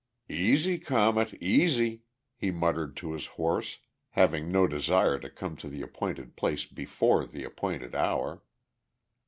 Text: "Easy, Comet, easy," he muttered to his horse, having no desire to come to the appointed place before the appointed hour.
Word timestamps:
"Easy, 0.29 0.79
Comet, 0.79 1.31
easy," 1.35 2.01
he 2.35 2.49
muttered 2.49 2.97
to 2.97 3.11
his 3.13 3.27
horse, 3.37 3.77
having 4.09 4.51
no 4.51 4.65
desire 4.65 5.19
to 5.19 5.29
come 5.29 5.55
to 5.57 5.69
the 5.69 5.83
appointed 5.83 6.35
place 6.35 6.65
before 6.65 7.23
the 7.27 7.43
appointed 7.43 7.93
hour. 7.93 8.41